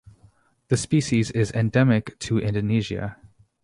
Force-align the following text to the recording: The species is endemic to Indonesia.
The 0.69 0.77
species 0.77 1.29
is 1.29 1.51
endemic 1.51 2.17
to 2.21 2.39
Indonesia. 2.39 3.17